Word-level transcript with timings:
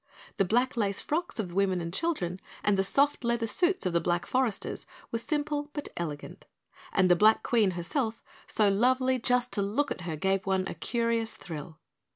The 0.37 0.45
black 0.45 0.75
lace 0.75 0.99
frocks 0.99 1.37
of 1.37 1.49
the 1.49 1.53
women 1.53 1.79
and 1.79 1.93
children 1.93 2.39
and 2.63 2.75
the 2.75 2.83
soft 2.83 3.23
leather 3.23 3.45
suits 3.45 3.85
of 3.85 3.93
the 3.93 4.01
black 4.01 4.25
foresters 4.25 4.87
were 5.11 5.19
simple 5.19 5.69
but 5.73 5.89
elegant, 5.95 6.47
and 6.91 7.07
the 7.07 7.15
Black 7.15 7.43
Queen 7.43 7.77
herself, 7.77 8.23
so 8.47 8.67
lovely 8.67 9.19
just 9.19 9.51
to 9.51 9.61
look 9.61 9.91
at 9.91 10.01
her 10.01 10.15
gave 10.15 10.47
one 10.47 10.67
a 10.67 10.73
curious 10.73 11.35
thrill. 11.35 11.77